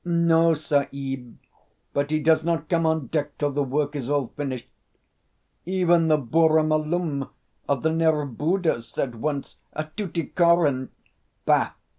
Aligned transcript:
"No, 0.03 0.55
Sahib; 0.55 1.37
but 1.93 2.09
he 2.09 2.19
does 2.19 2.43
not 2.43 2.67
come 2.69 2.87
on 2.87 3.05
deck 3.05 3.37
till 3.37 3.51
the 3.51 3.61
work 3.61 3.95
is 3.95 4.09
all 4.09 4.33
finished. 4.35 4.67
Even 5.63 6.07
the 6.07 6.17
Burra 6.17 6.63
Malum 6.63 7.29
of 7.69 7.83
the 7.83 7.91
Nerbudda 7.91 8.81
said 8.81 9.13
once 9.13 9.57
at 9.73 9.95
Tuticorin" 9.95 10.89
"Bah! 11.45 11.73